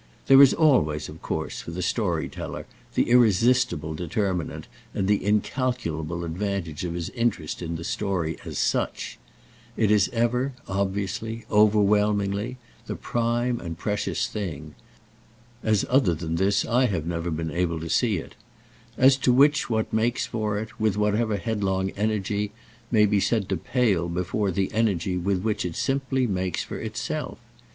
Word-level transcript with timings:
There 0.25 0.41
is 0.41 0.51
always, 0.51 1.09
of 1.09 1.21
course, 1.21 1.61
for 1.61 1.69
the 1.69 1.83
story 1.83 2.27
teller, 2.27 2.65
the 2.95 3.11
irresistible 3.11 3.93
determinant 3.93 4.65
and 4.95 5.07
the 5.07 5.23
incalculable 5.23 6.25
advantage 6.25 6.83
of 6.83 6.95
his 6.95 7.09
interest 7.11 7.61
in 7.61 7.75
the 7.75 7.83
story 7.83 8.35
as 8.43 8.57
such; 8.57 9.19
it 9.77 9.91
is 9.91 10.09
ever, 10.11 10.53
obviously, 10.67 11.45
overwhelmingly, 11.51 12.57
the 12.87 12.95
prime 12.95 13.59
and 13.59 13.77
precious 13.77 14.25
thing 14.25 14.73
(as 15.61 15.85
other 15.87 16.15
than 16.15 16.37
this 16.37 16.65
I 16.65 16.87
have 16.87 17.05
never 17.05 17.29
been 17.29 17.51
able 17.51 17.79
to 17.79 17.87
see 17.87 18.17
it); 18.17 18.33
as 18.97 19.15
to 19.17 19.31
which 19.31 19.69
what 19.69 19.93
makes 19.93 20.25
for 20.25 20.57
it, 20.57 20.79
with 20.79 20.97
whatever 20.97 21.37
headlong 21.37 21.91
energy, 21.91 22.51
may 22.89 23.05
be 23.05 23.19
said 23.19 23.47
to 23.49 23.55
pale 23.57 24.09
before 24.09 24.49
the 24.49 24.71
energy 24.73 25.15
with 25.15 25.43
which 25.43 25.63
it 25.63 25.75
simply 25.75 26.25
makes 26.25 26.63
for 26.63 26.79
itself. 26.79 27.37